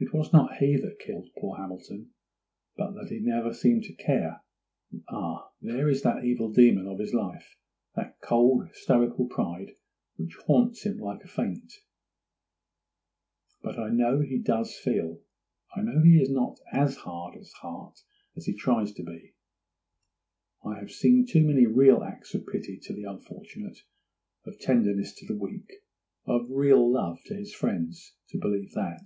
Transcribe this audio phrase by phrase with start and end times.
[0.00, 2.12] It was not that he killed poor Hamilton,
[2.76, 4.44] but that he never seemed to care!
[5.10, 9.74] Ah, there is that evil demon of his life!—that cold, stoical pride,
[10.14, 11.80] which haunts him like a fate.
[13.60, 15.20] But I know he does feel;
[15.74, 17.98] I know he is not as hard at heart
[18.36, 19.34] as he tries to be;
[20.64, 23.78] I have seen too many real acts of pity to the unfortunate,
[24.46, 25.72] of tenderness to the weak,
[26.24, 29.04] of real love to his friends to believe that.